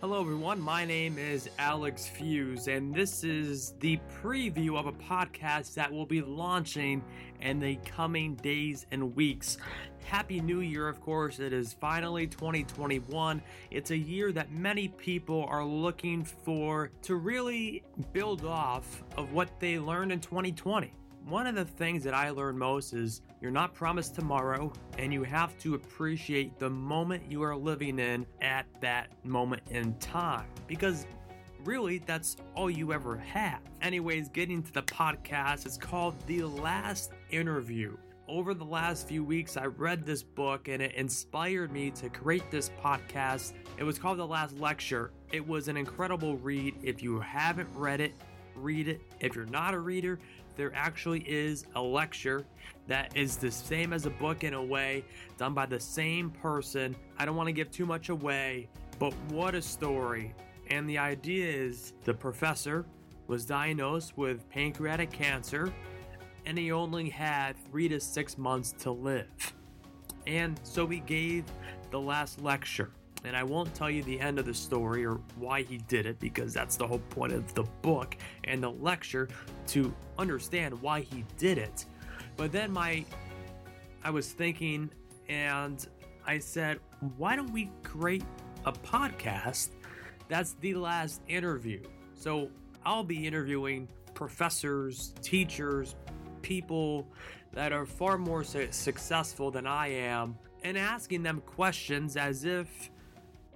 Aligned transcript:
Hello, 0.00 0.22
everyone. 0.22 0.58
My 0.58 0.86
name 0.86 1.18
is 1.18 1.50
Alex 1.58 2.10
Feuz, 2.18 2.74
and 2.74 2.94
this 2.94 3.22
is 3.22 3.74
the 3.80 4.00
preview 4.22 4.78
of 4.78 4.86
a 4.86 4.92
podcast 4.92 5.74
that 5.74 5.92
will 5.92 6.06
be 6.06 6.22
launching 6.22 7.04
in 7.42 7.60
the 7.60 7.76
coming 7.84 8.34
days 8.36 8.86
and 8.92 9.14
weeks. 9.14 9.58
Happy 10.06 10.40
New 10.40 10.60
Year, 10.60 10.88
of 10.88 11.02
course. 11.02 11.38
It 11.38 11.52
is 11.52 11.74
finally 11.74 12.26
2021. 12.26 13.42
It's 13.70 13.90
a 13.90 13.96
year 13.96 14.32
that 14.32 14.50
many 14.50 14.88
people 14.88 15.44
are 15.50 15.66
looking 15.66 16.24
for 16.24 16.90
to 17.02 17.16
really 17.16 17.82
build 18.14 18.46
off 18.46 19.02
of 19.18 19.34
what 19.34 19.60
they 19.60 19.78
learned 19.78 20.12
in 20.12 20.20
2020. 20.20 20.94
One 21.26 21.46
of 21.46 21.54
the 21.54 21.64
things 21.64 22.02
that 22.04 22.14
I 22.14 22.30
learned 22.30 22.58
most 22.58 22.92
is 22.92 23.22
you're 23.40 23.50
not 23.50 23.74
promised 23.74 24.14
tomorrow, 24.14 24.72
and 24.98 25.12
you 25.12 25.22
have 25.22 25.56
to 25.58 25.74
appreciate 25.74 26.58
the 26.58 26.70
moment 26.70 27.22
you 27.30 27.42
are 27.42 27.54
living 27.54 27.98
in 27.98 28.26
at 28.40 28.66
that 28.80 29.08
moment 29.24 29.62
in 29.70 29.94
time. 29.98 30.46
Because 30.66 31.06
really, 31.64 31.98
that's 31.98 32.36
all 32.56 32.70
you 32.70 32.92
ever 32.92 33.16
have. 33.16 33.60
Anyways, 33.82 34.28
getting 34.30 34.62
to 34.62 34.72
the 34.72 34.82
podcast, 34.82 35.66
it's 35.66 35.76
called 35.76 36.16
The 36.26 36.42
Last 36.42 37.12
Interview. 37.30 37.96
Over 38.26 38.54
the 38.54 38.64
last 38.64 39.08
few 39.08 39.24
weeks, 39.24 39.56
I 39.56 39.66
read 39.66 40.06
this 40.06 40.22
book 40.22 40.68
and 40.68 40.80
it 40.80 40.94
inspired 40.94 41.72
me 41.72 41.90
to 41.92 42.08
create 42.08 42.48
this 42.50 42.70
podcast. 42.82 43.54
It 43.76 43.82
was 43.82 43.98
called 43.98 44.18
The 44.18 44.26
Last 44.26 44.58
Lecture. 44.58 45.10
It 45.32 45.46
was 45.46 45.68
an 45.68 45.76
incredible 45.76 46.36
read. 46.36 46.76
If 46.82 47.02
you 47.02 47.18
haven't 47.20 47.68
read 47.74 48.00
it, 48.00 48.14
read 48.54 48.88
it. 48.88 49.00
If 49.18 49.34
you're 49.34 49.46
not 49.46 49.74
a 49.74 49.80
reader, 49.80 50.20
there 50.60 50.72
actually 50.74 51.20
is 51.20 51.64
a 51.74 51.80
lecture 51.80 52.44
that 52.86 53.16
is 53.16 53.38
the 53.38 53.50
same 53.50 53.94
as 53.94 54.04
a 54.04 54.10
book 54.10 54.44
in 54.44 54.52
a 54.52 54.62
way, 54.62 55.02
done 55.38 55.54
by 55.54 55.64
the 55.64 55.80
same 55.80 56.28
person. 56.28 56.94
I 57.16 57.24
don't 57.24 57.34
want 57.34 57.46
to 57.46 57.52
give 57.52 57.70
too 57.70 57.86
much 57.86 58.10
away, 58.10 58.68
but 58.98 59.14
what 59.30 59.54
a 59.54 59.62
story. 59.62 60.34
And 60.70 60.86
the 60.86 60.98
idea 60.98 61.48
is 61.50 61.94
the 62.04 62.12
professor 62.12 62.84
was 63.26 63.46
diagnosed 63.46 64.18
with 64.18 64.46
pancreatic 64.50 65.10
cancer 65.10 65.72
and 66.44 66.58
he 66.58 66.72
only 66.72 67.08
had 67.08 67.56
three 67.70 67.88
to 67.88 67.98
six 67.98 68.36
months 68.36 68.74
to 68.80 68.90
live. 68.90 69.54
And 70.26 70.60
so 70.62 70.86
he 70.86 71.00
gave 71.00 71.46
the 71.90 72.00
last 72.00 72.42
lecture. 72.42 72.90
And 73.24 73.36
I 73.36 73.42
won't 73.42 73.74
tell 73.74 73.90
you 73.90 74.02
the 74.02 74.18
end 74.18 74.38
of 74.38 74.46
the 74.46 74.54
story 74.54 75.04
or 75.04 75.20
why 75.36 75.62
he 75.62 75.78
did 75.78 76.06
it 76.06 76.18
because 76.18 76.54
that's 76.54 76.76
the 76.76 76.86
whole 76.86 77.02
point 77.10 77.32
of 77.32 77.52
the 77.54 77.64
book 77.82 78.16
and 78.44 78.62
the 78.62 78.70
lecture 78.70 79.28
to 79.68 79.94
understand 80.18 80.80
why 80.80 81.00
he 81.00 81.24
did 81.36 81.58
it. 81.58 81.84
But 82.36 82.52
then 82.52 82.70
my 82.72 83.04
I 84.02 84.10
was 84.10 84.32
thinking 84.32 84.90
and 85.28 85.86
I 86.26 86.38
said, 86.38 86.78
why 87.16 87.36
don't 87.36 87.52
we 87.52 87.70
create 87.82 88.24
a 88.64 88.72
podcast 88.72 89.70
that's 90.28 90.54
the 90.60 90.74
last 90.74 91.20
interview? 91.28 91.82
So 92.14 92.50
I'll 92.84 93.04
be 93.04 93.26
interviewing 93.26 93.88
professors, 94.14 95.12
teachers, 95.22 95.94
people 96.42 97.06
that 97.52 97.72
are 97.72 97.84
far 97.84 98.16
more 98.16 98.44
su- 98.44 98.68
successful 98.70 99.50
than 99.50 99.66
I 99.66 99.88
am 99.88 100.38
and 100.62 100.78
asking 100.78 101.22
them 101.22 101.42
questions 101.46 102.16
as 102.16 102.44
if 102.44 102.90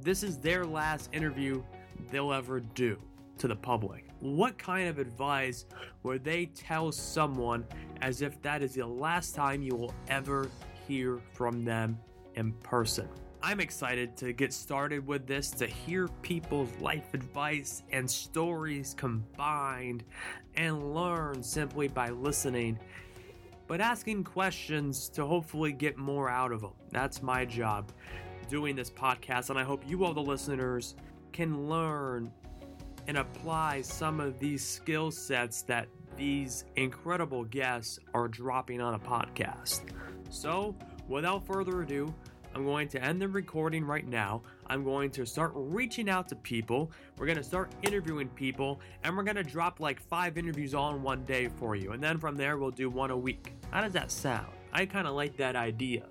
this 0.00 0.22
is 0.22 0.38
their 0.38 0.64
last 0.64 1.10
interview 1.12 1.62
they'll 2.10 2.32
ever 2.32 2.60
do 2.60 2.98
to 3.38 3.48
the 3.48 3.56
public. 3.56 4.04
What 4.20 4.58
kind 4.58 4.88
of 4.88 4.98
advice 4.98 5.66
would 6.02 6.24
they 6.24 6.46
tell 6.46 6.92
someone 6.92 7.64
as 8.00 8.22
if 8.22 8.40
that 8.42 8.62
is 8.62 8.74
the 8.74 8.86
last 8.86 9.34
time 9.34 9.62
you 9.62 9.74
will 9.74 9.94
ever 10.08 10.50
hear 10.86 11.20
from 11.32 11.64
them 11.64 11.98
in 12.34 12.52
person? 12.52 13.08
I'm 13.40 13.60
excited 13.60 14.16
to 14.16 14.32
get 14.32 14.52
started 14.52 15.06
with 15.06 15.26
this, 15.26 15.50
to 15.52 15.66
hear 15.66 16.08
people's 16.22 16.70
life 16.80 17.14
advice 17.14 17.84
and 17.92 18.10
stories 18.10 18.94
combined, 18.98 20.02
and 20.56 20.92
learn 20.92 21.42
simply 21.42 21.86
by 21.86 22.10
listening, 22.10 22.78
but 23.68 23.80
asking 23.80 24.24
questions 24.24 25.08
to 25.10 25.24
hopefully 25.24 25.70
get 25.70 25.96
more 25.96 26.28
out 26.28 26.50
of 26.50 26.62
them. 26.62 26.72
That's 26.90 27.22
my 27.22 27.44
job 27.44 27.92
doing 28.48 28.74
this 28.74 28.90
podcast, 28.90 29.50
and 29.50 29.58
I 29.58 29.64
hope 29.64 29.82
you, 29.86 30.04
all 30.04 30.14
the 30.14 30.20
listeners, 30.20 30.94
can 31.32 31.68
learn 31.68 32.32
and 33.06 33.18
apply 33.18 33.82
some 33.82 34.20
of 34.20 34.38
these 34.38 34.66
skill 34.66 35.10
sets 35.10 35.62
that 35.62 35.88
these 36.16 36.64
incredible 36.76 37.44
guests 37.44 37.98
are 38.12 38.28
dropping 38.28 38.80
on 38.80 38.94
a 38.94 38.98
podcast. 38.98 39.82
So, 40.30 40.74
without 41.08 41.46
further 41.46 41.82
ado, 41.82 42.12
I'm 42.54 42.64
going 42.64 42.88
to 42.88 43.02
end 43.02 43.20
the 43.20 43.28
recording 43.28 43.84
right 43.84 44.06
now. 44.06 44.42
I'm 44.66 44.82
going 44.82 45.10
to 45.12 45.24
start 45.24 45.52
reaching 45.54 46.10
out 46.10 46.28
to 46.28 46.36
people. 46.36 46.90
We're 47.16 47.26
going 47.26 47.38
to 47.38 47.44
start 47.44 47.72
interviewing 47.82 48.28
people, 48.30 48.80
and 49.04 49.16
we're 49.16 49.22
going 49.22 49.36
to 49.36 49.44
drop 49.44 49.80
like 49.80 50.00
five 50.00 50.36
interviews 50.36 50.74
all 50.74 50.94
in 50.94 51.02
one 51.02 51.24
day 51.24 51.48
for 51.56 51.76
you. 51.76 51.92
And 51.92 52.02
then 52.02 52.18
from 52.18 52.36
there, 52.36 52.58
we'll 52.58 52.70
do 52.70 52.90
one 52.90 53.10
a 53.10 53.16
week. 53.16 53.54
How 53.70 53.80
does 53.80 53.92
that 53.92 54.10
sound? 54.10 54.48
I 54.72 54.86
kind 54.86 55.06
of 55.06 55.14
like 55.14 55.36
that 55.36 55.56
idea. 55.56 56.04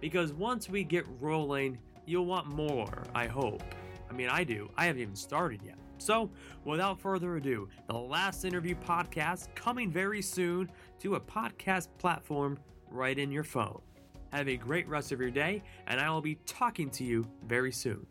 Because 0.00 0.32
once 0.32 0.68
we 0.68 0.84
get 0.84 1.04
rolling, 1.20 1.78
you'll 2.06 2.26
want 2.26 2.46
more, 2.46 3.04
I 3.14 3.26
hope. 3.26 3.62
I 4.08 4.12
mean, 4.12 4.28
I 4.28 4.44
do. 4.44 4.70
I 4.76 4.86
haven't 4.86 5.02
even 5.02 5.16
started 5.16 5.60
yet. 5.64 5.76
So, 5.98 6.30
without 6.64 6.98
further 6.98 7.36
ado, 7.36 7.68
the 7.86 7.96
last 7.96 8.44
interview 8.44 8.74
podcast 8.74 9.54
coming 9.54 9.90
very 9.90 10.22
soon 10.22 10.70
to 11.00 11.16
a 11.16 11.20
podcast 11.20 11.88
platform 11.98 12.58
right 12.90 13.18
in 13.18 13.30
your 13.30 13.44
phone. 13.44 13.80
Have 14.32 14.48
a 14.48 14.56
great 14.56 14.88
rest 14.88 15.12
of 15.12 15.20
your 15.20 15.30
day, 15.30 15.62
and 15.86 16.00
I 16.00 16.10
will 16.10 16.22
be 16.22 16.36
talking 16.46 16.88
to 16.90 17.04
you 17.04 17.26
very 17.46 17.72
soon. 17.72 18.06